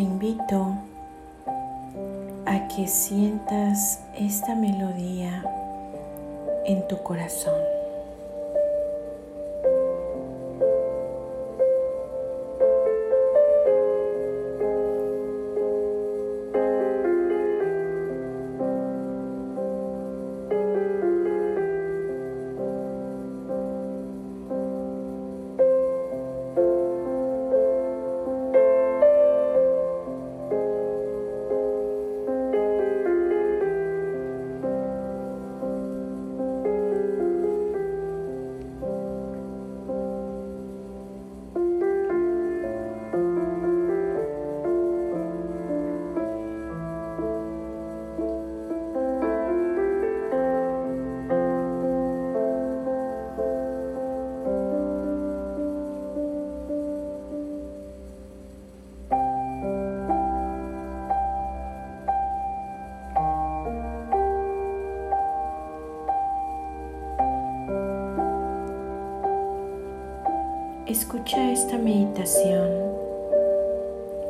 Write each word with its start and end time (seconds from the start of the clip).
te 0.00 0.04
invito 0.04 0.78
a 2.46 2.68
que 2.68 2.88
sientas 2.88 4.00
esta 4.14 4.54
melodía 4.54 5.44
en 6.64 6.88
tu 6.88 7.02
corazón. 7.02 7.79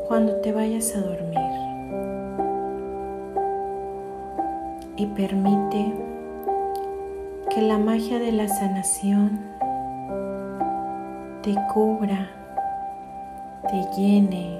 Cuando 0.06 0.34
te 0.36 0.52
vayas 0.52 0.94
a 0.94 1.00
dormir. 1.00 1.38
Y 4.96 5.06
permite 5.06 5.92
que 7.52 7.62
la 7.62 7.78
magia 7.78 8.18
de 8.18 8.32
la 8.32 8.46
sanación 8.48 9.40
te 11.42 11.54
cubra, 11.72 12.30
te 13.62 14.00
llene 14.00 14.59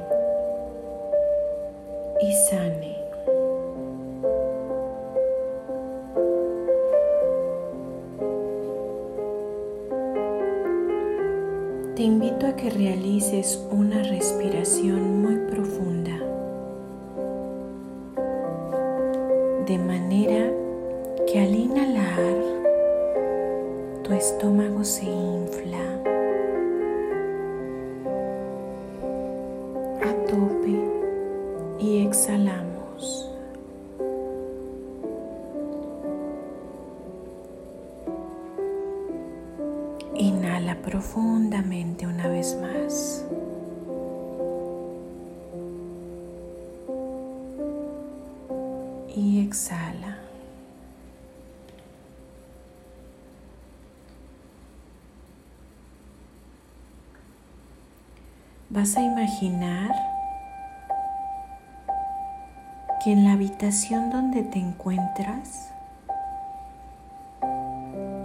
Profundamente 40.91 42.05
una 42.05 42.27
vez 42.27 42.57
más. 42.61 43.25
Y 49.15 49.47
exhala. 49.47 50.19
Vas 58.69 58.97
a 58.97 59.03
imaginar 59.03 59.95
que 63.05 63.13
en 63.13 63.25
la 63.25 63.33
habitación 63.33 64.11
donde 64.11 64.43
te 64.43 64.59
encuentras 64.59 65.71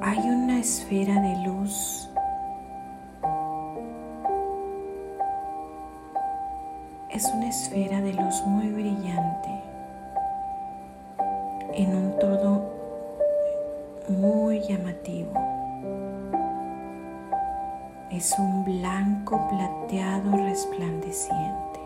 hay 0.02 0.20
una 0.20 0.60
esfera 0.60 1.22
de 1.22 1.48
luz 1.48 2.05
esfera 7.76 8.00
de 8.00 8.14
luz 8.14 8.42
muy 8.46 8.70
brillante 8.70 9.50
en 11.74 11.94
un 11.94 12.18
todo 12.20 12.72
muy 14.08 14.62
llamativo. 14.62 15.34
Es 18.10 18.34
un 18.40 18.64
blanco 18.64 19.46
plateado 19.50 20.38
resplandeciente. 20.38 21.82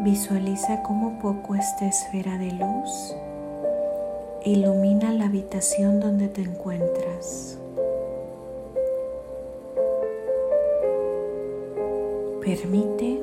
Visualiza 0.00 0.82
cómo 0.82 1.16
poco 1.20 1.54
esta 1.54 1.86
esfera 1.86 2.36
de 2.38 2.50
luz 2.50 3.16
ilumina 4.44 5.12
la 5.12 5.26
habitación 5.26 6.00
donde 6.00 6.26
te 6.26 6.42
encuentras. 6.42 7.56
Permite 12.46 13.20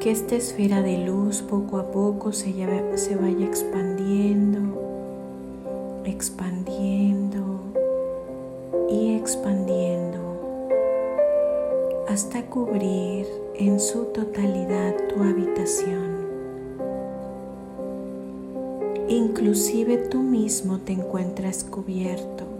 que 0.00 0.10
esta 0.10 0.34
esfera 0.34 0.82
de 0.82 0.98
luz 0.98 1.42
poco 1.42 1.78
a 1.78 1.92
poco 1.92 2.32
se, 2.32 2.52
se 2.96 3.14
vaya 3.14 3.46
expandiendo, 3.46 4.82
expandiendo 6.04 7.60
y 8.90 9.14
expandiendo 9.14 10.18
hasta 12.08 12.42
cubrir 12.46 13.28
en 13.54 13.78
su 13.78 14.06
totalidad 14.06 14.96
tu 15.14 15.22
habitación. 15.22 16.26
Inclusive 19.08 19.98
tú 19.98 20.20
mismo 20.20 20.80
te 20.80 20.94
encuentras 20.94 21.62
cubierto 21.62 22.55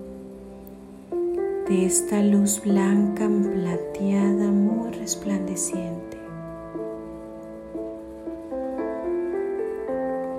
de 1.68 1.84
esta 1.84 2.22
luz 2.22 2.62
blanca 2.62 3.28
plateada 3.28 4.52
muy 4.52 4.92
resplandeciente. 4.92 6.16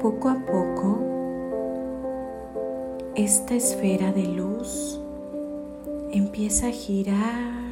Poco 0.01 0.29
a 0.29 0.39
poco, 0.45 0.99
esta 3.15 3.55
esfera 3.55 4.13
de 4.13 4.23
luz 4.23 5.01
empieza 6.11 6.67
a 6.67 6.71
girar, 6.71 7.66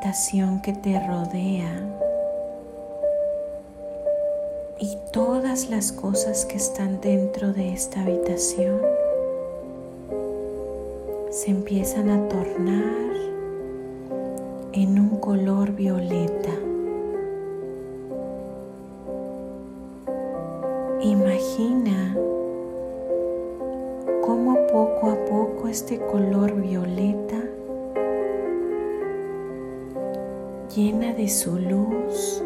habitación 0.00 0.62
que 0.62 0.72
te 0.72 0.98
rodea 0.98 1.78
y 4.78 4.96
todas 5.12 5.68
las 5.68 5.92
cosas 5.92 6.46
que 6.46 6.56
están 6.56 7.02
dentro 7.02 7.52
de 7.52 7.74
esta 7.74 8.00
habitación 8.00 8.80
se 11.30 11.50
empiezan 11.50 12.08
a 12.08 12.28
tornar 12.30 13.12
en 14.72 14.98
un 14.98 15.18
color 15.20 15.72
violeta. 15.72 16.54
Imagina 21.02 22.16
cómo 24.24 24.66
poco 24.72 25.10
a 25.10 25.24
poco 25.26 25.68
este 25.68 25.98
color 25.98 26.54
violeta 26.54 26.89
llena 30.74 31.12
de 31.14 31.28
su 31.28 31.58
luz 31.58 32.42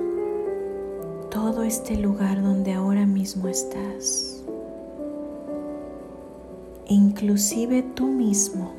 todo 1.30 1.62
este 1.62 1.96
lugar 1.96 2.42
donde 2.42 2.72
ahora 2.72 3.04
mismo 3.04 3.48
estás. 3.48 4.42
Inclusive 6.88 7.82
tú 7.82 8.06
mismo, 8.06 8.72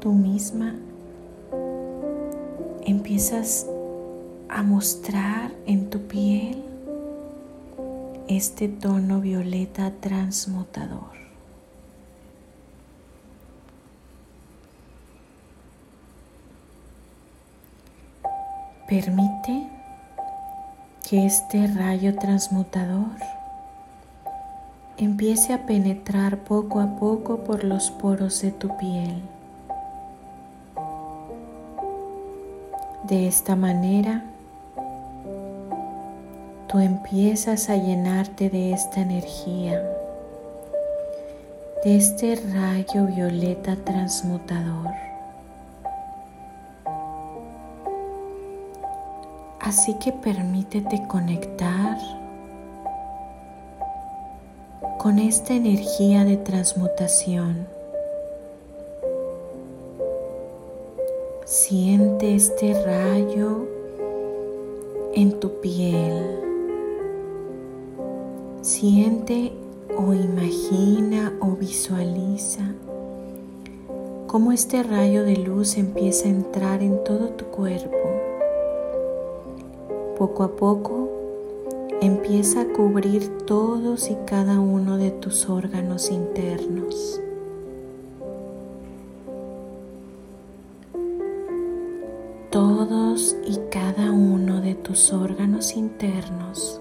tú 0.00 0.12
misma, 0.12 0.74
empiezas 2.86 3.66
a 4.48 4.62
mostrar 4.62 5.52
en 5.66 5.90
tu 5.90 6.00
piel 6.00 6.62
este 8.26 8.68
tono 8.68 9.20
violeta 9.20 9.92
transmutador. 10.00 11.27
Permite 18.88 19.68
que 21.06 21.26
este 21.26 21.66
rayo 21.66 22.14
transmutador 22.14 23.10
empiece 24.96 25.52
a 25.52 25.66
penetrar 25.66 26.38
poco 26.38 26.80
a 26.80 26.96
poco 26.96 27.44
por 27.44 27.64
los 27.64 27.90
poros 27.90 28.40
de 28.40 28.50
tu 28.50 28.74
piel. 28.78 29.20
De 33.02 33.28
esta 33.28 33.56
manera, 33.56 34.24
tú 36.66 36.78
empiezas 36.78 37.68
a 37.68 37.76
llenarte 37.76 38.48
de 38.48 38.72
esta 38.72 39.02
energía, 39.02 39.82
de 41.84 41.96
este 41.98 42.36
rayo 42.36 43.04
violeta 43.04 43.76
transmutador. 43.84 45.07
Así 49.68 49.92
que 50.02 50.12
permítete 50.12 51.06
conectar 51.06 51.98
con 54.98 55.18
esta 55.18 55.52
energía 55.52 56.24
de 56.24 56.38
transmutación. 56.38 57.66
Siente 61.44 62.34
este 62.34 62.82
rayo 62.82 63.68
en 65.12 65.38
tu 65.38 65.60
piel. 65.60 66.24
Siente 68.62 69.52
o 69.98 70.14
imagina 70.14 71.34
o 71.40 71.48
visualiza 71.48 72.72
cómo 74.28 74.50
este 74.50 74.82
rayo 74.82 75.24
de 75.24 75.36
luz 75.36 75.76
empieza 75.76 76.26
a 76.26 76.30
entrar 76.30 76.82
en 76.82 77.04
todo 77.04 77.28
tu 77.28 77.44
cuerpo 77.44 78.17
poco 80.18 80.42
a 80.42 80.56
poco 80.56 81.08
empieza 82.02 82.62
a 82.62 82.66
cubrir 82.66 83.28
todos 83.46 84.10
y 84.10 84.16
cada 84.26 84.58
uno 84.58 84.98
de 84.98 85.12
tus 85.12 85.48
órganos 85.48 86.10
internos. 86.10 87.20
Todos 92.50 93.36
y 93.46 93.58
cada 93.70 94.10
uno 94.10 94.60
de 94.60 94.74
tus 94.74 95.12
órganos 95.12 95.76
internos 95.76 96.80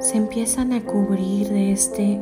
se 0.00 0.18
empiezan 0.18 0.74
a 0.74 0.84
cubrir 0.84 1.48
de 1.48 1.72
este 1.72 2.20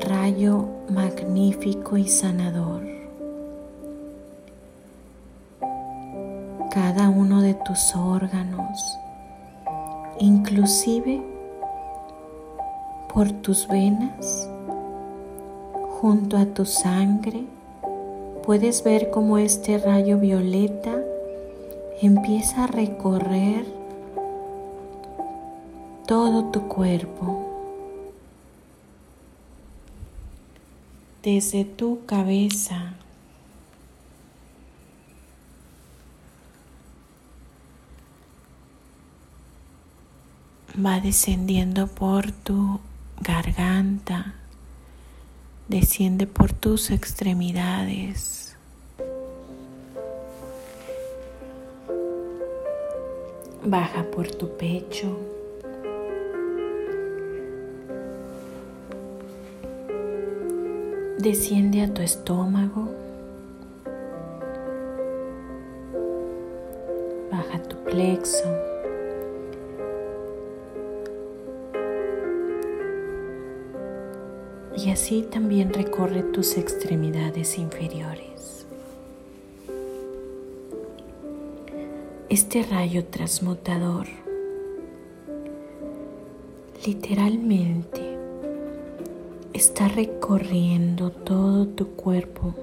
rayo 0.00 0.66
magnífico 0.88 1.96
y 1.96 2.08
sanador. 2.08 2.99
Cada 6.70 7.08
uno 7.08 7.42
de 7.42 7.54
tus 7.54 7.96
órganos, 7.96 8.96
inclusive 10.20 11.20
por 13.12 13.32
tus 13.32 13.66
venas, 13.66 14.48
junto 16.00 16.36
a 16.36 16.46
tu 16.46 16.64
sangre, 16.64 17.44
puedes 18.44 18.84
ver 18.84 19.10
cómo 19.10 19.38
este 19.38 19.78
rayo 19.78 20.18
violeta 20.18 20.96
empieza 22.00 22.64
a 22.64 22.66
recorrer 22.68 23.66
todo 26.06 26.44
tu 26.52 26.68
cuerpo. 26.68 27.46
Desde 31.24 31.64
tu 31.64 32.06
cabeza 32.06 32.94
va 40.84 41.00
descendiendo 41.00 41.86
por 41.86 42.32
tu 42.32 42.80
garganta, 43.20 44.34
desciende 45.68 46.26
por 46.26 46.52
tus 46.52 46.90
extremidades. 46.90 48.56
Baja 53.64 54.04
por 54.10 54.30
tu 54.30 54.56
pecho. 54.56 55.18
Desciende 61.18 61.82
a 61.82 61.92
tu 61.92 62.00
estómago. 62.00 62.88
Baja 67.30 67.62
tu 67.62 67.76
plexo. 67.84 68.69
Y 74.84 74.90
así 74.90 75.22
también 75.22 75.74
recorre 75.74 76.22
tus 76.22 76.56
extremidades 76.56 77.58
inferiores. 77.58 78.66
Este 82.30 82.62
rayo 82.62 83.04
transmutador 83.04 84.06
literalmente 86.86 88.16
está 89.52 89.88
recorriendo 89.88 91.10
todo 91.10 91.66
tu 91.66 91.88
cuerpo, 91.88 92.54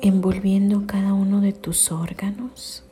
envolviendo 0.00 0.84
cada 0.86 1.14
uno 1.14 1.40
de 1.40 1.52
tus 1.52 1.92
órganos 1.92 2.82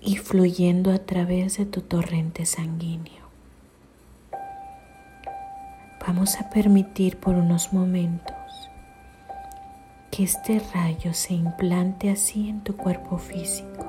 y 0.00 0.16
fluyendo 0.16 0.90
a 0.90 0.98
través 0.98 1.58
de 1.58 1.66
tu 1.66 1.82
torrente 1.82 2.46
sanguíneo. 2.46 3.27
Vamos 6.08 6.40
a 6.40 6.48
permitir 6.48 7.18
por 7.18 7.34
unos 7.34 7.74
momentos 7.74 8.70
que 10.10 10.22
este 10.22 10.58
rayo 10.72 11.12
se 11.12 11.34
implante 11.34 12.08
así 12.08 12.48
en 12.48 12.62
tu 12.62 12.74
cuerpo 12.78 13.18
físico. 13.18 13.84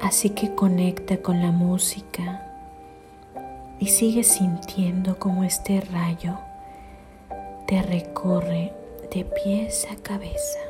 Así 0.00 0.30
que 0.30 0.56
conecta 0.56 1.18
con 1.18 1.40
la 1.40 1.52
música 1.52 2.52
y 3.78 3.86
sigue 3.86 4.24
sintiendo 4.24 5.20
como 5.20 5.44
este 5.44 5.80
rayo 5.80 6.36
te 7.68 7.80
recorre 7.80 8.72
de 9.14 9.24
pies 9.24 9.86
a 9.88 9.94
cabeza. 10.02 10.67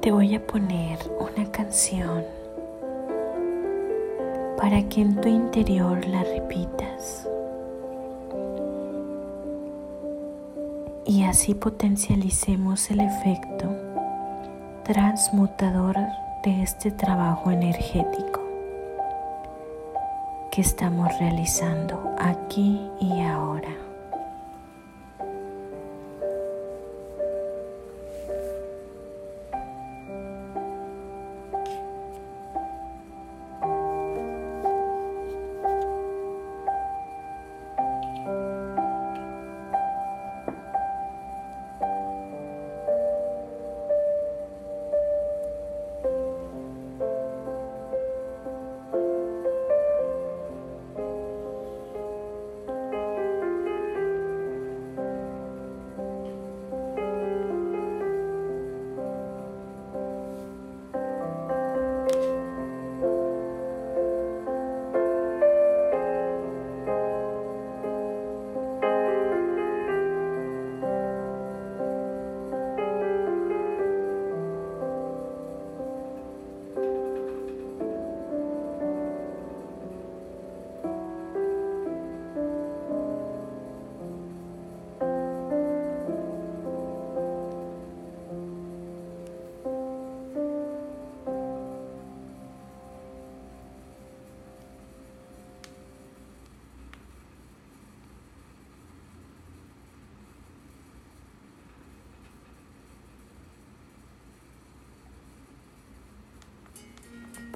te 0.00 0.12
voy 0.12 0.34
a 0.34 0.46
poner 0.46 0.98
una 1.18 1.50
canción 1.50 2.24
para 4.56 4.88
que 4.88 5.00
en 5.00 5.20
tu 5.20 5.28
interior 5.28 6.04
la 6.06 6.22
repitas 6.22 7.28
y 11.04 11.24
así 11.24 11.54
potencialicemos 11.54 12.90
el 12.90 13.00
efecto 13.00 13.74
transmutador 14.84 15.96
de 16.44 16.62
este 16.62 16.90
trabajo 16.92 17.50
energético 17.50 18.40
que 20.52 20.60
estamos 20.60 21.08
realizando 21.18 22.14
aquí 22.18 22.80
y 23.00 23.20
ahora. 23.22 23.67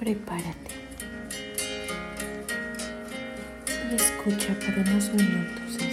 prepárate. 0.03 0.73
Y 3.69 3.95
escucha 3.95 4.53
por 4.59 4.77
unos 4.79 5.15
minutos 5.15 5.92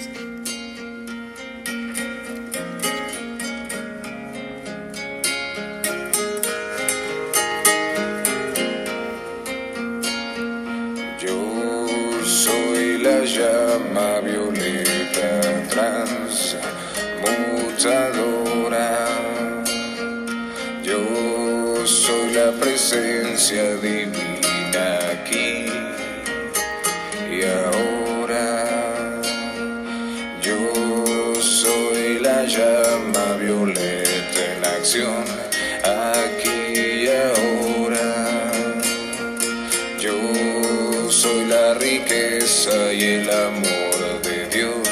la 41.69 41.75
riqueza 41.75 42.91
y 42.93 43.03
el 43.03 43.29
amor 43.29 44.21
de 44.23 44.47
Dios. 44.47 44.87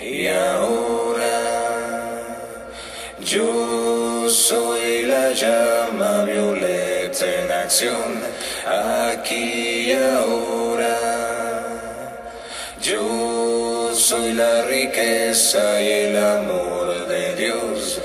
y 0.00 0.26
ahora. 0.28 1.36
Yo 3.20 4.28
soy 4.30 5.02
la 5.02 5.32
llama 5.32 6.24
violeta 6.24 7.24
en 7.26 7.52
acción 7.52 8.22
aquí 8.64 9.90
y 9.90 9.92
ahora. 9.92 10.98
Yo 12.80 13.92
soy 13.94 14.32
la 14.32 14.62
riqueza 14.62 15.82
y 15.82 15.90
el 15.90 16.16
amor 16.16 17.08
de 17.08 17.34
Dios 17.34 18.00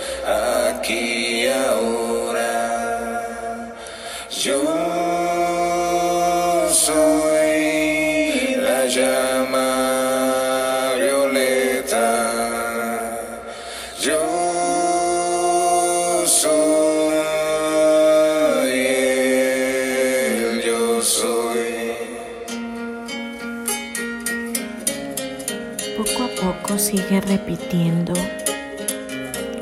repitiendo 27.31 28.13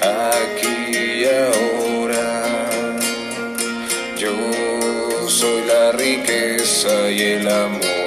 aquí 0.00 0.76
y 0.96 1.24
ahora. 1.24 2.70
Yo 4.16 5.28
soy 5.28 5.62
la 5.66 5.92
riqueza 5.92 7.10
y 7.10 7.22
el 7.22 7.48
amor 7.48 7.97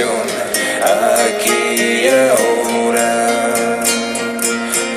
aquí 0.00 1.52
y 1.76 2.08
ahora. 2.08 3.84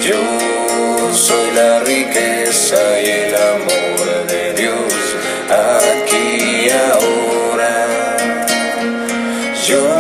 Yo 0.02 1.14
soy 1.14 1.52
la 1.54 1.80
riqueza 1.80 2.78
y 3.02 3.10
el 3.10 3.36
amor 3.36 4.28
de 4.28 4.54
Dios 4.54 4.94
aquí 5.50 6.66
y 6.66 6.70
ahora. 6.70 7.88
Yo 9.68 9.95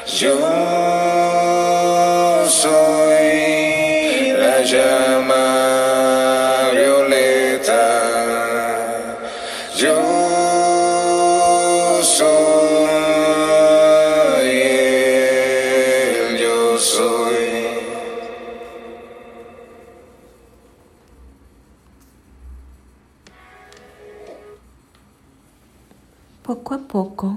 Yo 0.06 0.87
Poco 26.88 27.36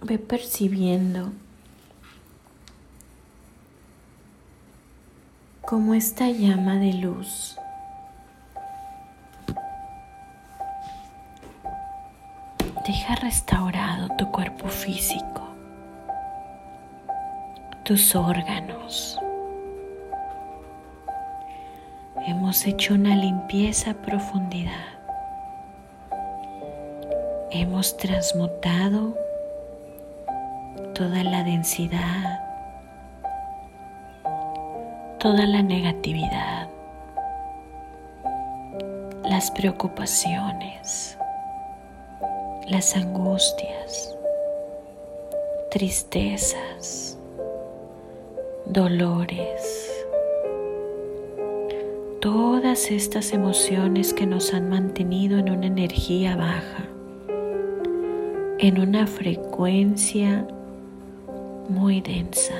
ve 0.00 0.18
percibiendo 0.18 1.32
cómo 5.60 5.92
esta 5.92 6.30
llama 6.30 6.76
de 6.76 6.94
luz 6.94 7.58
deja 12.86 13.16
restaurado 13.16 14.08
tu 14.16 14.30
cuerpo 14.30 14.68
físico, 14.68 15.42
tus 17.84 18.16
órganos. 18.16 19.20
Hemos 22.26 22.64
hecho 22.64 22.94
una 22.94 23.14
limpieza 23.14 23.90
a 23.90 23.94
profundidad 23.94 25.03
hemos 27.54 27.96
transmutado 27.96 29.16
toda 30.92 31.22
la 31.22 31.44
densidad, 31.44 32.40
toda 35.20 35.46
la 35.46 35.62
negatividad, 35.62 36.68
las 39.22 39.52
preocupaciones, 39.52 41.16
las 42.66 42.96
angustias, 42.96 44.16
tristezas, 45.70 47.16
dolores, 48.66 49.92
todas 52.20 52.90
estas 52.90 53.32
emociones 53.32 54.12
que 54.12 54.26
nos 54.26 54.52
han 54.52 54.68
mantenido 54.68 55.38
en 55.38 55.50
una 55.50 55.66
energía 55.66 56.34
baja 56.34 56.88
en 58.66 58.80
una 58.80 59.06
frecuencia 59.06 60.48
muy 61.68 62.00
densa. 62.00 62.54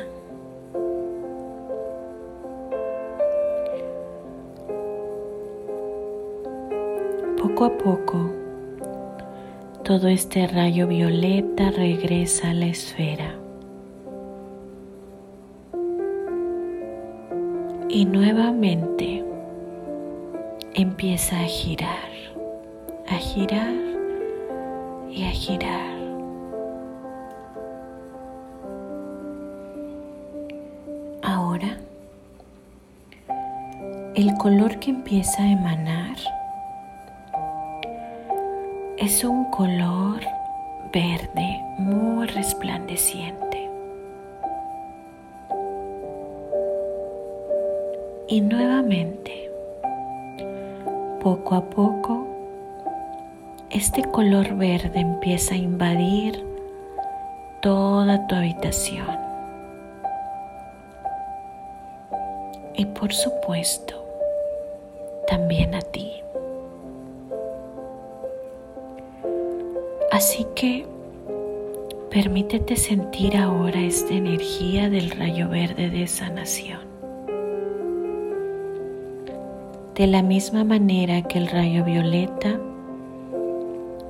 Poco 7.40 7.64
a 7.64 7.78
poco, 7.78 8.30
todo 9.82 10.08
este 10.08 10.46
rayo 10.46 10.88
violeta 10.88 11.70
regresa 11.70 12.50
a 12.50 12.54
la 12.54 12.66
esfera. 12.66 13.36
Y 17.88 18.04
nuevamente 18.04 19.24
empieza 20.74 21.40
a 21.40 21.44
girar, 21.44 22.10
a 23.08 23.14
girar 23.14 23.74
y 25.10 25.24
a 25.24 25.30
girar. 25.30 25.93
Color 34.44 34.78
que 34.78 34.90
empieza 34.90 35.42
a 35.42 35.52
emanar 35.52 36.16
es 38.98 39.24
un 39.24 39.46
color 39.46 40.20
verde 40.92 41.64
muy 41.78 42.26
resplandeciente. 42.26 43.70
Y 48.28 48.42
nuevamente, 48.42 49.50
poco 51.22 51.54
a 51.54 51.62
poco, 51.62 52.26
este 53.70 54.02
color 54.02 54.56
verde 54.56 55.00
empieza 55.00 55.54
a 55.54 55.56
invadir 55.56 56.44
toda 57.62 58.26
tu 58.26 58.34
habitación. 58.34 59.18
Y 62.74 62.84
por 62.84 63.10
supuesto, 63.10 64.03
permítete 72.34 72.74
sentir 72.74 73.36
ahora 73.36 73.80
esta 73.80 74.12
energía 74.12 74.90
del 74.90 75.12
rayo 75.12 75.48
verde 75.48 75.88
de 75.88 76.04
sanación. 76.08 76.80
De 79.94 80.08
la 80.08 80.20
misma 80.20 80.64
manera 80.64 81.22
que 81.22 81.38
el 81.38 81.46
rayo 81.46 81.84
violeta, 81.84 82.58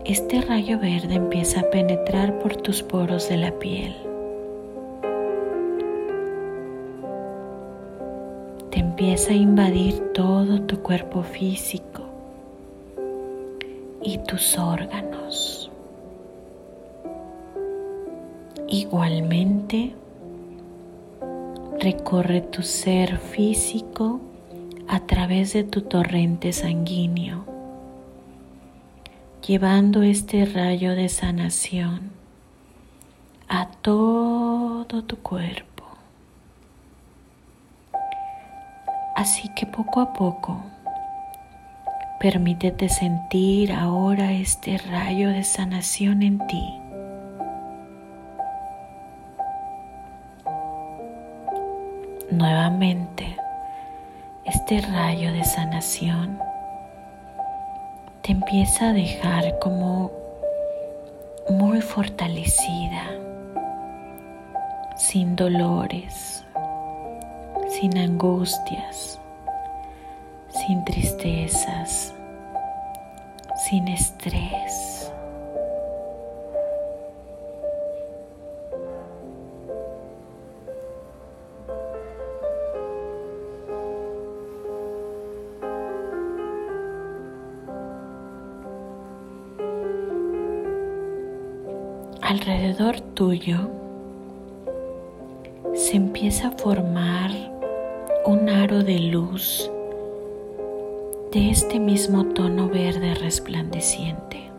este 0.07 0.41
rayo 0.41 0.79
verde 0.79 1.17
empieza 1.17 1.61
a 1.61 1.65
penetrar 1.65 2.39
por 2.39 2.57
tus 2.57 2.83
poros 2.83 3.29
de 3.29 3.37
la 3.37 3.53
piel 3.59 3.95
empieza 8.73 9.33
a 9.33 9.37
invadir 9.37 10.13
todo 10.13 10.63
tu 10.63 10.81
cuerpo 10.81 11.23
físico 11.23 12.03
y 14.03 14.19
tus 14.19 14.59
órganos. 14.59 15.14
Igualmente, 18.69 19.95
recorre 21.81 22.41
tu 22.41 22.63
ser 22.63 23.19
físico 23.19 24.21
a 24.89 25.01
través 25.01 25.53
de 25.53 25.65
tu 25.65 25.83
torrente 25.83 26.53
sanguíneo, 26.53 27.45
llevando 29.47 30.03
este 30.03 30.47
rayo 30.47 30.95
de 30.95 31.11
sanación 31.11 32.11
a 33.49 33.69
todo 33.69 35.05
tu 35.05 35.19
cuerpo. 35.19 35.85
Así 39.15 39.51
que 39.55 39.67
poco 39.67 40.01
a 40.01 40.15
poco, 40.15 40.63
permítete 42.19 42.89
sentir 42.89 43.73
ahora 43.73 44.33
este 44.33 44.79
rayo 44.79 45.29
de 45.29 45.45
sanación 45.45 46.23
en 46.23 46.47
ti. 46.47 46.84
Nuevamente, 52.35 53.37
este 54.45 54.81
rayo 54.81 55.33
de 55.33 55.45
sanación 55.45 56.41
te 58.23 58.33
empieza 58.33 58.89
a 58.89 58.93
dejar 58.93 59.61
como 59.61 60.11
muy 61.49 61.81
fortalecida, 61.81 63.05
sin 64.97 65.37
dolores, 65.37 66.45
sin 67.71 67.97
angustias, 67.97 69.21
sin 70.49 70.85
tristezas, 70.85 72.13
sin 73.69 73.87
estrés. 73.87 74.94
Tuyo 93.15 93.71
se 95.75 95.95
empieza 95.95 96.49
a 96.49 96.51
formar 96.51 97.31
un 98.27 98.49
aro 98.49 98.83
de 98.83 98.99
luz 98.99 99.71
de 101.31 101.51
este 101.51 101.79
mismo 101.79 102.25
tono 102.35 102.69
verde 102.69 103.15
resplandeciente, 103.15 104.51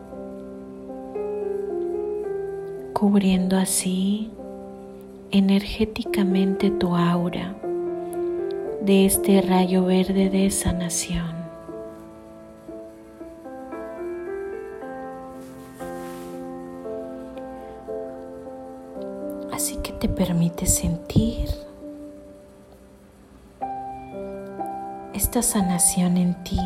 cubriendo 2.94 3.58
así 3.58 4.30
energéticamente 5.30 6.70
tu 6.70 6.96
aura 6.96 7.54
de 8.80 9.04
este 9.04 9.42
rayo 9.42 9.84
verde 9.84 10.30
de 10.30 10.50
sanación. 10.50 11.35
Te 20.06 20.12
permite 20.12 20.66
sentir 20.66 21.48
esta 25.12 25.42
sanación 25.42 26.16
en 26.16 26.44
ti, 26.44 26.60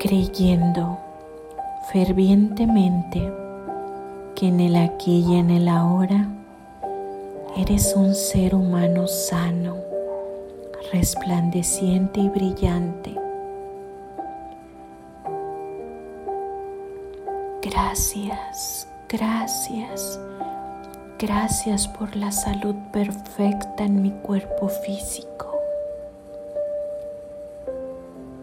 creyendo 0.00 0.98
fervientemente 1.92 3.32
que 4.34 4.48
en 4.48 4.58
el 4.58 4.74
aquí 4.74 5.24
y 5.28 5.36
en 5.36 5.50
el 5.50 5.68
ahora 5.68 6.26
eres 7.56 7.94
un 7.94 8.12
ser 8.12 8.56
humano 8.56 9.06
sano, 9.06 9.76
resplandeciente 10.92 12.18
y 12.18 12.28
brillante. 12.30 13.14
Gracias, 17.62 18.88
gracias, 19.08 20.18
gracias 21.18 21.88
por 21.88 22.14
la 22.14 22.30
salud 22.30 22.74
perfecta 22.92 23.84
en 23.84 24.02
mi 24.02 24.10
cuerpo 24.10 24.68
físico. 24.68 25.58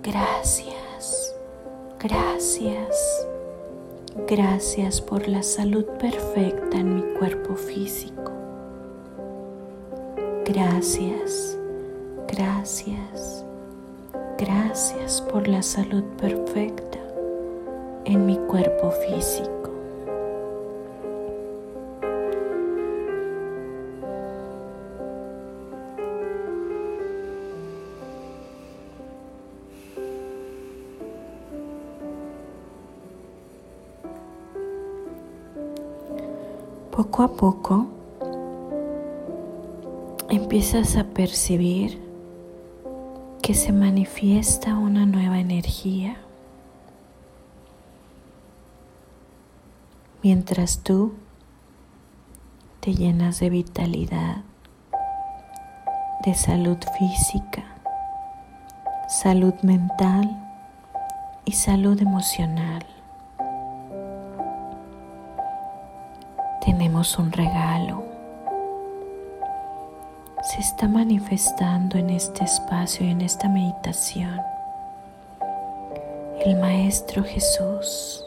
Gracias, 0.02 1.36
gracias, 2.00 3.28
gracias 4.28 5.02
por 5.02 5.28
la 5.28 5.44
salud 5.44 5.86
perfecta 6.00 6.78
en 6.78 6.96
mi 6.96 7.02
cuerpo 7.20 7.56
físico. 7.56 8.32
Gracias, 10.46 11.58
gracias, 12.28 13.46
gracias 14.38 15.22
por 15.22 15.48
la 15.48 15.62
salud 15.62 16.04
perfecta 16.20 16.98
en 18.06 18.26
mi 18.26 18.38
cuerpo 18.38 18.92
físico. 18.92 19.73
Poco 37.14 37.24
a 37.26 37.38
poco 37.38 37.86
empiezas 40.30 40.96
a 40.96 41.04
percibir 41.04 42.02
que 43.44 43.54
se 43.54 43.72
manifiesta 43.72 44.76
una 44.80 45.06
nueva 45.06 45.38
energía. 45.38 46.18
Mientras 50.24 50.80
tú 50.80 51.14
te 52.80 52.96
llenas 52.96 53.40
de 53.40 53.52
vitalidad, 53.52 54.38
de 56.26 56.34
salud 56.34 56.80
física, 56.98 57.76
salud 59.08 59.54
mental 59.62 60.36
y 61.46 61.52
salud 61.52 62.02
emocional. 62.02 62.93
Un 67.04 67.34
regalo 67.34 68.02
se 70.42 70.62
está 70.62 70.88
manifestando 70.88 71.98
en 71.98 72.10
este 72.10 72.46
espacio 72.46 73.06
y 73.06 73.10
en 73.10 73.20
esta 73.20 73.50
meditación. 73.50 74.40
El 76.46 76.56
Maestro 76.62 77.26
Jesús. 77.26 78.24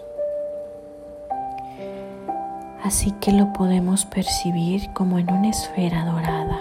Así 2.84 3.12
que 3.12 3.32
lo 3.32 3.50
podemos 3.54 4.04
percibir 4.04 4.92
como 4.92 5.18
en 5.18 5.32
una 5.32 5.48
esfera 5.48 6.04
dorada. 6.04 6.60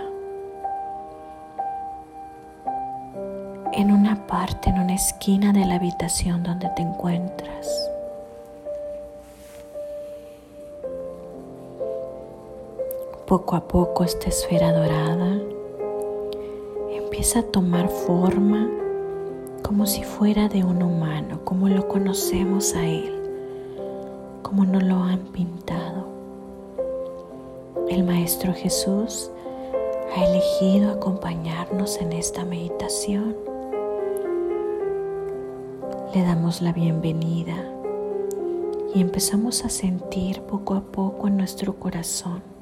En 3.74 3.92
una 3.92 4.26
parte, 4.26 4.70
en 4.70 4.80
una 4.80 4.96
esquina 4.96 5.52
de 5.52 5.66
la 5.66 5.76
habitación 5.76 6.44
donde 6.44 6.70
te 6.78 6.82
encuentras. 6.82 7.92
Poco 13.28 13.56
a 13.56 13.68
poco 13.68 14.04
esta 14.04 14.30
esfera 14.30 14.72
dorada 14.72 15.42
empieza 16.92 17.40
a 17.40 17.44
tomar 17.44 17.90
forma 17.90 18.70
como 19.64 19.88
si 19.88 20.04
fuera 20.04 20.48
de 20.48 20.64
un 20.64 20.84
humano, 20.84 21.40
como 21.44 21.68
lo 21.68 21.88
conocemos 21.88 22.76
a 22.76 22.86
Él, 22.86 23.12
como 24.44 24.64
nos 24.64 24.84
lo 24.84 24.98
han 24.98 25.22
pintado. 25.34 26.06
El 27.90 28.04
Maestro 28.04 28.54
Jesús 28.54 29.32
ha 30.16 30.24
elegido 30.24 30.92
acompañarnos 30.92 31.98
en 31.98 32.14
esta 32.14 32.46
meditación. 32.46 33.36
Le 36.14 36.22
damos 36.22 36.62
la 36.62 36.74
bienvenida 36.74 37.56
y 38.94 39.02
empezamos 39.02 39.66
a 39.66 39.70
sentir 39.70 40.44
poco 40.44 40.76
a 40.76 40.82
poco 40.82 41.28
en 41.28 41.38
nuestro 41.38 41.74
corazón 41.80 42.55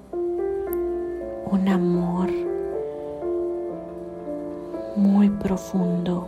un 1.53 1.69
amor 1.69 2.31
muy 4.95 5.29
profundo. 5.29 6.27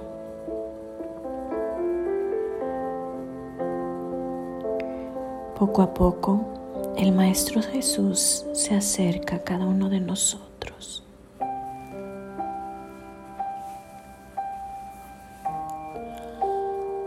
Poco 5.58 5.82
a 5.82 5.92
poco, 5.96 6.46
el 6.96 7.12
Maestro 7.12 7.64
Jesús 7.64 8.46
se 8.54 8.76
acerca 8.76 9.38
a 9.38 9.40
cada 9.40 9.66
uno 9.66 9.90
de 9.90 10.00
nosotros. 10.00 11.04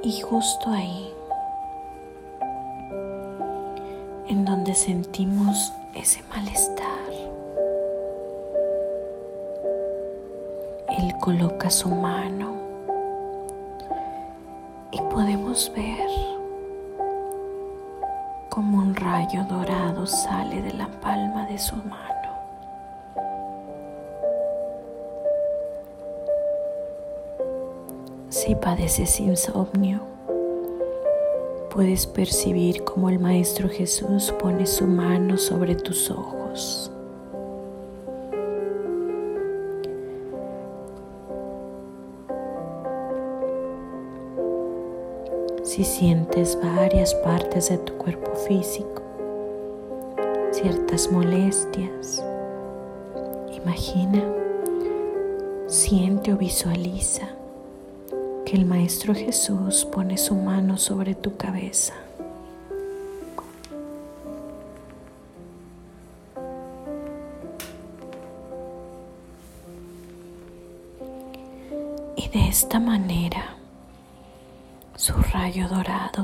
Y 0.02 0.20
justo 0.22 0.70
ahí, 0.70 1.14
en 4.26 4.44
donde 4.44 4.74
sentimos 4.74 5.72
ese 5.94 6.24
malestar, 6.30 6.97
coloca 11.20 11.70
su 11.70 11.88
mano 11.88 12.56
y 14.90 15.00
podemos 15.12 15.70
ver 15.74 16.08
como 18.48 18.78
un 18.78 18.94
rayo 18.94 19.44
dorado 19.44 20.06
sale 20.06 20.62
de 20.62 20.72
la 20.72 20.88
palma 21.00 21.46
de 21.46 21.58
su 21.58 21.76
mano. 21.76 22.08
Si 28.30 28.54
padeces 28.54 29.20
insomnio, 29.20 30.00
puedes 31.70 32.06
percibir 32.06 32.84
como 32.84 33.10
el 33.10 33.18
Maestro 33.18 33.68
Jesús 33.68 34.32
pone 34.40 34.66
su 34.66 34.86
mano 34.86 35.36
sobre 35.36 35.74
tus 35.74 36.10
ojos. 36.10 36.90
Si 45.78 45.84
sientes 45.84 46.58
varias 46.60 47.14
partes 47.14 47.68
de 47.68 47.78
tu 47.78 47.92
cuerpo 47.98 48.34
físico, 48.48 49.00
ciertas 50.50 51.08
molestias, 51.12 52.20
imagina, 53.52 54.24
siente 55.68 56.32
o 56.32 56.36
visualiza 56.36 57.28
que 58.44 58.56
el 58.56 58.64
Maestro 58.64 59.14
Jesús 59.14 59.84
pone 59.84 60.18
su 60.18 60.34
mano 60.34 60.78
sobre 60.78 61.14
tu 61.14 61.36
cabeza. 61.36 61.94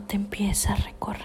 Te 0.02 0.16
empieza 0.16 0.72
a 0.72 0.76
recorrer. 0.76 1.24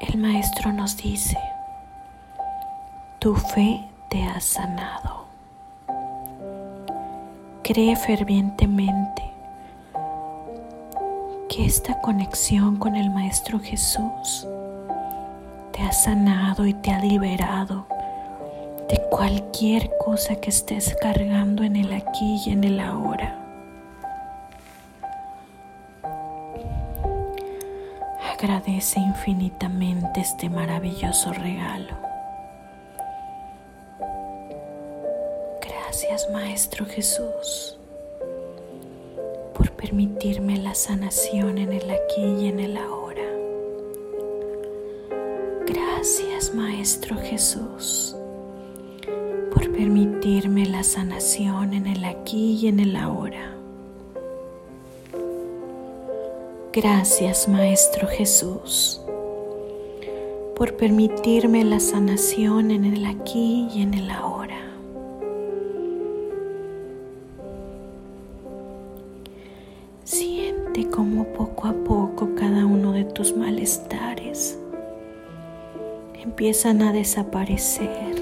El 0.00 0.18
maestro 0.18 0.72
nos 0.72 0.96
dice, 0.96 1.38
tu 3.18 3.34
fe 3.34 3.88
te 4.10 4.24
ha 4.24 4.40
sanado. 4.40 5.26
Cree 7.62 7.96
fervientemente 7.96 9.22
que 11.48 11.64
esta 11.64 12.00
conexión 12.00 12.76
con 12.76 12.96
el 12.96 13.10
Maestro 13.10 13.60
Jesús 13.60 14.46
te 15.72 15.82
ha 15.82 15.92
sanado 15.92 16.66
y 16.66 16.74
te 16.74 16.90
ha 16.90 16.98
liberado 16.98 17.86
cualquier 19.12 19.90
cosa 19.98 20.36
que 20.36 20.48
estés 20.48 20.96
cargando 20.98 21.64
en 21.64 21.76
el 21.76 21.92
aquí 21.92 22.40
y 22.46 22.50
en 22.50 22.64
el 22.64 22.80
ahora. 22.80 23.38
Agradece 28.32 29.00
infinitamente 29.00 30.22
este 30.22 30.48
maravilloso 30.48 31.30
regalo. 31.34 31.94
Gracias 35.60 36.30
Maestro 36.32 36.86
Jesús 36.86 37.78
por 39.54 39.72
permitirme 39.72 40.56
la 40.56 40.74
sanación 40.74 41.58
en 41.58 41.74
el 41.74 41.90
aquí 41.90 42.22
y 42.40 42.48
en 42.48 42.60
el 42.60 42.78
ahora. 42.78 43.28
Gracias 45.66 46.54
Maestro 46.54 47.14
Jesús 47.18 48.16
permitirme 49.72 50.66
la 50.66 50.82
sanación 50.82 51.74
en 51.74 51.86
el 51.86 52.04
aquí 52.04 52.58
y 52.60 52.68
en 52.68 52.80
el 52.80 52.96
ahora. 52.96 53.56
Gracias 56.72 57.48
Maestro 57.48 58.06
Jesús 58.08 59.00
por 60.56 60.76
permitirme 60.76 61.64
la 61.64 61.80
sanación 61.80 62.70
en 62.70 62.84
el 62.84 63.04
aquí 63.06 63.68
y 63.74 63.82
en 63.82 63.94
el 63.94 64.10
ahora. 64.10 64.60
Siente 70.04 70.88
como 70.88 71.24
poco 71.32 71.68
a 71.68 71.72
poco 71.72 72.28
cada 72.36 72.64
uno 72.64 72.92
de 72.92 73.04
tus 73.04 73.36
malestares 73.36 74.58
empiezan 76.22 76.82
a 76.82 76.92
desaparecer. 76.92 78.21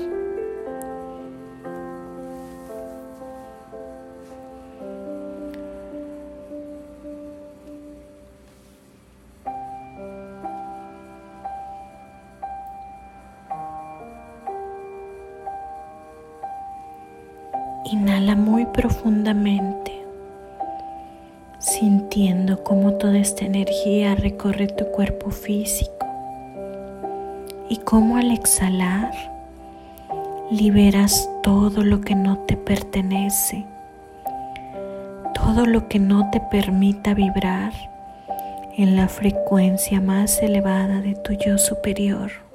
Inhala 17.93 18.37
muy 18.37 18.67
profundamente, 18.67 19.91
sintiendo 21.59 22.63
cómo 22.63 22.93
toda 22.93 23.19
esta 23.19 23.45
energía 23.45 24.15
recorre 24.15 24.69
tu 24.69 24.85
cuerpo 24.93 25.33
físico 25.33 26.07
y 27.69 27.79
cómo 27.79 28.17
al 28.17 28.31
exhalar 28.31 29.11
liberas 30.53 31.29
todo 31.43 31.83
lo 31.83 32.01
que 32.01 32.15
no 32.15 32.39
te 32.39 32.57
pertenece, 32.57 33.67
todo 35.35 35.67
lo 35.67 35.89
que 35.89 35.99
no 35.99 36.31
te 36.31 36.41
permita 36.41 37.13
vibrar 37.13 37.73
en 38.77 38.95
la 38.95 39.09
frecuencia 39.09 40.01
más 40.01 40.41
elevada 40.43 41.01
de 41.01 41.17
tu 41.17 41.33
yo 41.33 41.59
superior. 41.59 42.50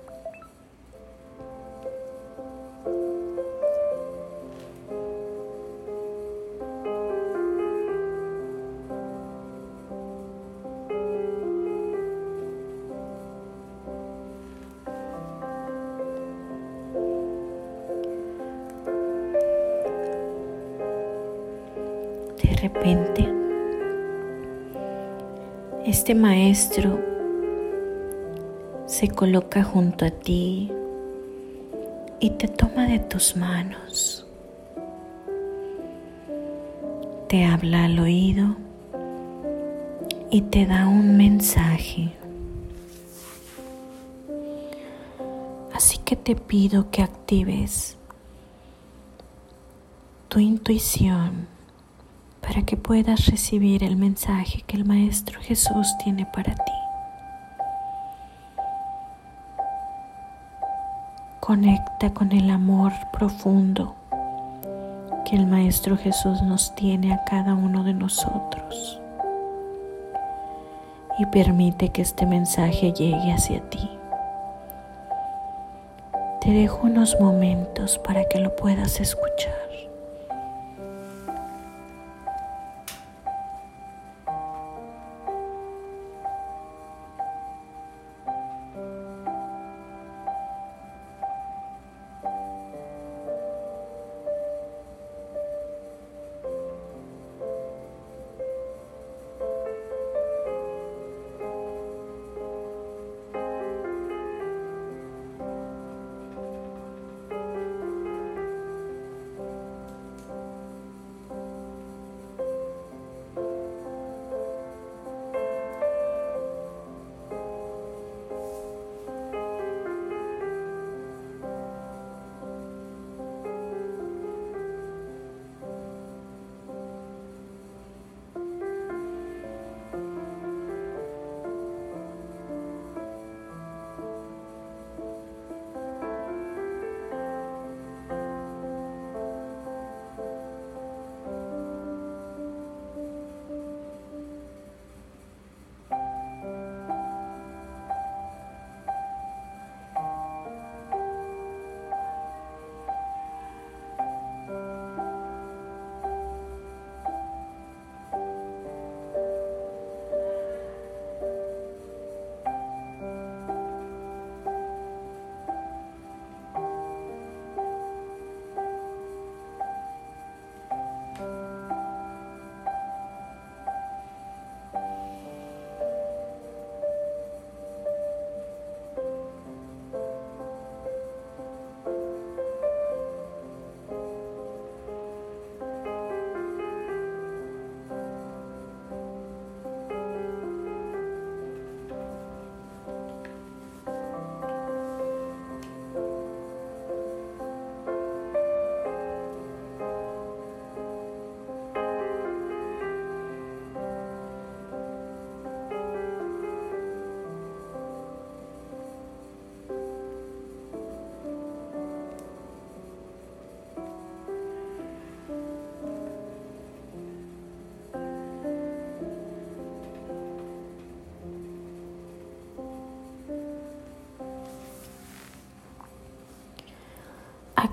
Maestro 26.55 26.97
se 28.85 29.09
coloca 29.09 29.61
junto 29.61 30.05
a 30.05 30.09
ti 30.09 30.71
y 32.21 32.29
te 32.29 32.47
toma 32.47 32.87
de 32.87 32.99
tus 32.99 33.35
manos, 33.35 34.25
te 37.27 37.43
habla 37.43 37.83
al 37.83 37.99
oído 37.99 38.55
y 40.31 40.43
te 40.43 40.65
da 40.65 40.87
un 40.87 41.17
mensaje. 41.17 42.13
Así 45.73 45.97
que 46.05 46.15
te 46.15 46.37
pido 46.37 46.89
que 46.89 47.01
actives 47.01 47.97
tu 50.29 50.39
intuición 50.39 51.54
para 52.45 52.61
que 52.61 52.77
puedas 52.77 53.25
recibir 53.25 53.83
el 53.83 53.95
mensaje 53.95 54.61
que 54.67 54.77
el 54.77 54.85
Maestro 54.85 55.39
Jesús 55.41 55.87
tiene 56.03 56.27
para 56.27 56.53
ti. 56.53 56.71
Conecta 61.39 62.13
con 62.13 62.31
el 62.31 62.49
amor 62.49 62.91
profundo 63.11 63.95
que 65.25 65.35
el 65.35 65.47
Maestro 65.47 65.97
Jesús 65.97 66.41
nos 66.43 66.75
tiene 66.75 67.13
a 67.13 67.23
cada 67.25 67.55
uno 67.55 67.83
de 67.83 67.93
nosotros 67.93 69.01
y 71.17 71.25
permite 71.27 71.89
que 71.89 72.03
este 72.03 72.25
mensaje 72.25 72.91
llegue 72.93 73.31
hacia 73.31 73.61
ti. 73.69 73.89
Te 76.41 76.51
dejo 76.51 76.81
unos 76.83 77.19
momentos 77.19 77.97
para 77.99 78.23
que 78.25 78.39
lo 78.39 78.55
puedas 78.55 78.99
escuchar. 78.99 79.64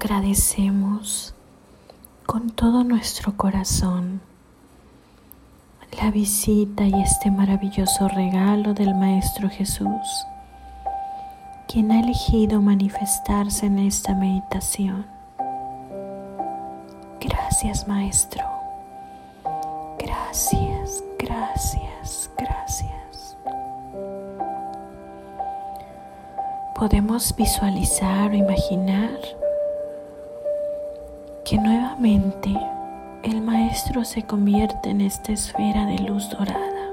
Agradecemos 0.03 1.33
con 2.27 2.51
todo 2.51 2.83
nuestro 2.83 3.37
corazón 3.37 4.21
la 5.97 6.11
visita 6.11 6.83
y 6.85 7.03
este 7.03 7.31
maravilloso 7.31 8.09
regalo 8.09 8.75
del 8.75 8.97
Maestro 8.97 9.49
Jesús, 9.49 10.27
quien 11.69 11.93
ha 11.93 12.01
elegido 12.01 12.61
manifestarse 12.61 13.67
en 13.67 13.79
esta 13.79 14.17
meditación. 14.17 15.07
Gracias 17.21 17.87
Maestro. 17.87 18.45
Gracias, 20.01 21.05
gracias, 21.17 22.29
gracias. 22.37 23.37
Podemos 26.75 27.33
visualizar 27.37 28.33
o 28.33 28.35
imaginar 28.35 29.42
el 32.05 33.41
Maestro 33.43 34.05
se 34.05 34.25
convierte 34.25 34.91
en 34.91 35.03
esta 35.03 35.31
esfera 35.31 35.87
de 35.87 36.01
luz 36.01 36.29
dorada, 36.31 36.91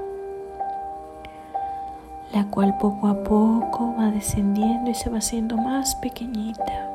la 2.32 2.44
cual 2.48 2.78
poco 2.78 3.08
a 3.08 3.24
poco 3.24 3.92
va 3.98 4.12
descendiendo 4.12 4.88
y 4.88 4.94
se 4.94 5.10
va 5.10 5.18
haciendo 5.18 5.56
más 5.56 5.96
pequeñita. 5.96 6.88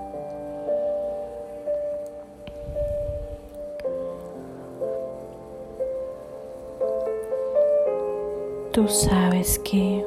Tú 8.72 8.88
sabes 8.88 9.60
que 9.60 10.06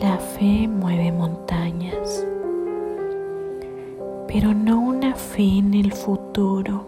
la 0.00 0.16
fe 0.16 0.66
mueve 0.66 1.12
montañas 1.12 2.24
pero 4.38 4.52
no 4.52 4.65
fe 5.36 5.58
en 5.58 5.74
el 5.74 5.92
futuro, 5.92 6.86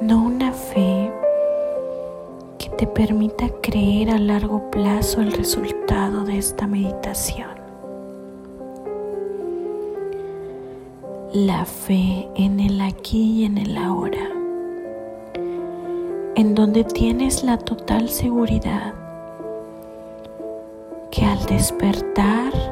no 0.00 0.22
una 0.22 0.50
fe 0.50 1.12
que 2.58 2.70
te 2.70 2.86
permita 2.86 3.50
creer 3.60 4.08
a 4.08 4.18
largo 4.18 4.70
plazo 4.70 5.20
el 5.20 5.30
resultado 5.32 6.24
de 6.24 6.38
esta 6.38 6.66
meditación. 6.66 7.50
La 11.34 11.66
fe 11.66 12.26
en 12.34 12.60
el 12.60 12.80
aquí 12.80 13.42
y 13.42 13.44
en 13.44 13.58
el 13.58 13.76
ahora, 13.76 14.30
en 16.34 16.54
donde 16.54 16.84
tienes 16.84 17.44
la 17.44 17.58
total 17.58 18.08
seguridad 18.08 18.94
que 21.10 21.26
al 21.26 21.44
despertar 21.44 22.65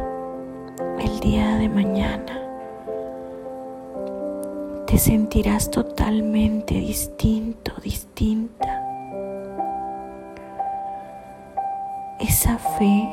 te 4.94 5.00
sentirás 5.00 5.72
totalmente 5.72 6.72
distinto, 6.74 7.72
distinta. 7.82 8.80
Esa 12.20 12.58
fe 12.58 13.08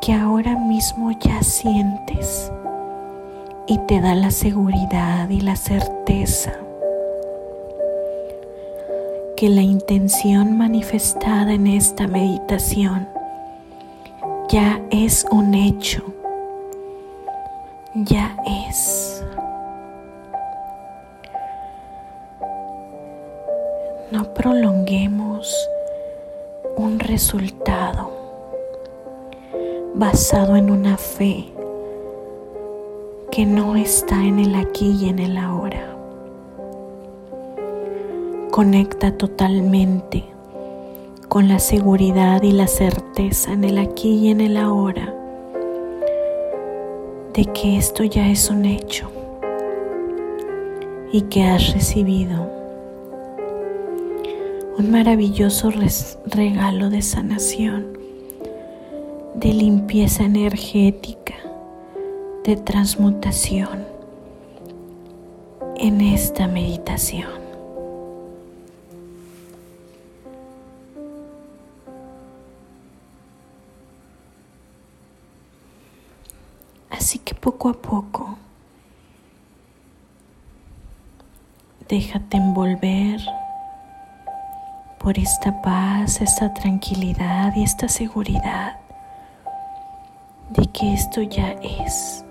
que 0.00 0.14
ahora 0.14 0.56
mismo 0.56 1.10
ya 1.20 1.42
sientes 1.42 2.50
y 3.66 3.76
te 3.86 4.00
da 4.00 4.14
la 4.14 4.30
seguridad 4.30 5.28
y 5.28 5.42
la 5.42 5.56
certeza 5.56 6.54
que 9.36 9.50
la 9.50 9.60
intención 9.60 10.56
manifestada 10.56 11.52
en 11.52 11.66
esta 11.66 12.08
meditación 12.08 13.06
ya 14.48 14.80
es 14.90 15.26
un 15.30 15.52
hecho, 15.52 16.02
ya 17.94 18.34
es. 18.70 19.01
No 24.12 24.34
prolonguemos 24.34 25.70
un 26.76 26.98
resultado 26.98 28.10
basado 29.94 30.54
en 30.56 30.70
una 30.70 30.98
fe 30.98 31.46
que 33.30 33.46
no 33.46 33.74
está 33.74 34.22
en 34.22 34.38
el 34.38 34.54
aquí 34.54 34.98
y 35.00 35.08
en 35.08 35.18
el 35.18 35.38
ahora. 35.38 35.96
Conecta 38.50 39.16
totalmente 39.16 40.24
con 41.30 41.48
la 41.48 41.58
seguridad 41.58 42.42
y 42.42 42.52
la 42.52 42.66
certeza 42.66 43.54
en 43.54 43.64
el 43.64 43.78
aquí 43.78 44.26
y 44.26 44.28
en 44.28 44.42
el 44.42 44.58
ahora 44.58 45.14
de 47.32 47.46
que 47.46 47.78
esto 47.78 48.04
ya 48.04 48.28
es 48.28 48.50
un 48.50 48.66
hecho 48.66 49.10
y 51.10 51.22
que 51.22 51.44
has 51.44 51.72
recibido 51.72 52.51
un 54.78 54.90
maravilloso 54.90 55.70
regalo 56.24 56.88
de 56.88 57.02
sanación, 57.02 57.98
de 59.34 59.52
limpieza 59.52 60.24
energética, 60.24 61.34
de 62.44 62.56
transmutación 62.56 63.84
en 65.76 66.00
esta 66.00 66.46
meditación. 66.46 67.42
Así 76.88 77.18
que 77.18 77.34
poco 77.34 77.68
a 77.68 77.74
poco 77.74 78.38
déjate 81.88 82.38
envolver 82.38 83.20
por 85.02 85.18
esta 85.18 85.60
paz, 85.62 86.20
esta 86.20 86.54
tranquilidad 86.54 87.54
y 87.56 87.64
esta 87.64 87.88
seguridad 87.88 88.76
de 90.50 90.66
que 90.66 90.94
esto 90.94 91.22
ya 91.22 91.52
es. 91.62 92.24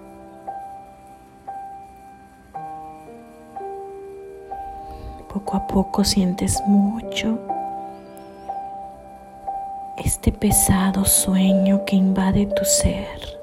Poco 5.34 5.58
a 5.58 5.68
poco 5.68 6.04
sientes 6.04 6.62
mucho 6.68 7.40
este 9.98 10.32
pesado 10.32 11.06
sueño 11.06 11.84
que 11.86 11.96
invade 11.96 12.46
tu 12.48 12.66
ser 12.66 13.42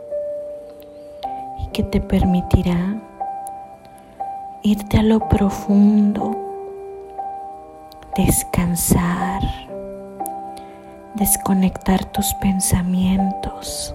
que 1.73 1.83
te 1.83 2.01
permitirá 2.01 3.01
irte 4.63 4.99
a 4.99 5.03
lo 5.03 5.29
profundo, 5.29 6.38
descansar, 8.19 9.41
desconectar 11.15 12.05
tus 12.07 12.35
pensamientos, 12.41 13.95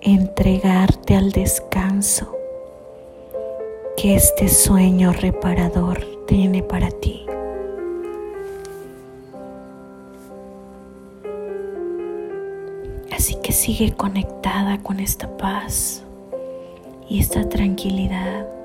entregarte 0.00 1.16
al 1.16 1.32
descanso 1.32 2.36
que 3.96 4.14
este 4.14 4.46
sueño 4.46 5.12
reparador 5.12 6.06
tiene 6.28 6.62
para 6.62 6.88
ti. 6.92 7.26
Así 13.12 13.34
que 13.42 13.50
sigue 13.50 13.92
conectada 13.92 14.78
con 14.84 15.00
esta 15.00 15.36
paz 15.36 16.04
y 17.08 17.18
esta 17.18 17.48
tranquilidad 17.48 18.57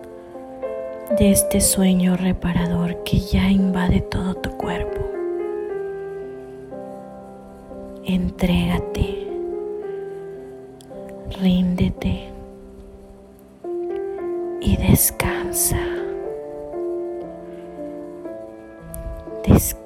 de 1.11 1.31
este 1.31 1.61
sueño 1.61 2.15
reparador 2.17 3.03
que 3.03 3.19
ya 3.19 3.49
invade 3.49 4.01
todo 4.01 4.35
tu 4.35 4.49
cuerpo. 4.57 5.01
Entrégate, 8.05 9.27
ríndete 11.39 12.29
y 14.61 14.77
descansa. 14.77 15.77
Descansa. 19.47 19.82